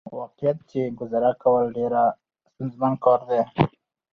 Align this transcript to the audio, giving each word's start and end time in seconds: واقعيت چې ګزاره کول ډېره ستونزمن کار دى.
واقعيت 0.19 0.57
چې 0.69 0.79
ګزاره 0.99 1.31
کول 1.43 1.65
ډېره 1.77 2.03
ستونزمن 2.51 2.93
کار 3.03 3.19
دى. 3.29 3.41